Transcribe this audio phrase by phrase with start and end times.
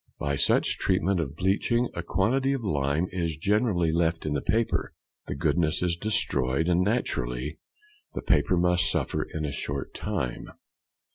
[0.17, 4.95] By such treatment of bleaching a quantity of lime is generally left in the paper,
[5.27, 7.59] the goodness is destroyed, and naturally
[8.15, 10.49] the paper must suffer in a short time.